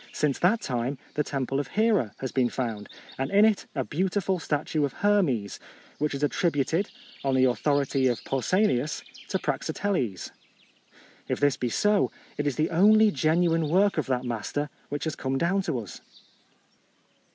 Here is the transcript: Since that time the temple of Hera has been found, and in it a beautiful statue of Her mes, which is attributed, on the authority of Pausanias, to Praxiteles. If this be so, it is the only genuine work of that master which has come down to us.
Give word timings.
Since 0.13 0.39
that 0.39 0.61
time 0.61 0.97
the 1.13 1.23
temple 1.23 1.59
of 1.59 1.67
Hera 1.67 2.15
has 2.21 2.31
been 2.31 2.49
found, 2.49 2.89
and 3.19 3.29
in 3.29 3.45
it 3.45 3.67
a 3.75 3.83
beautiful 3.83 4.39
statue 4.39 4.83
of 4.83 4.93
Her 4.93 5.21
mes, 5.21 5.59
which 5.99 6.15
is 6.15 6.23
attributed, 6.23 6.89
on 7.23 7.35
the 7.35 7.45
authority 7.45 8.07
of 8.07 8.23
Pausanias, 8.25 9.03
to 9.27 9.37
Praxiteles. 9.37 10.31
If 11.27 11.39
this 11.39 11.55
be 11.55 11.69
so, 11.69 12.09
it 12.35 12.47
is 12.47 12.55
the 12.55 12.71
only 12.71 13.11
genuine 13.11 13.69
work 13.69 13.99
of 13.99 14.07
that 14.07 14.23
master 14.25 14.71
which 14.89 15.03
has 15.03 15.15
come 15.15 15.37
down 15.37 15.61
to 15.61 15.77
us. 15.77 16.01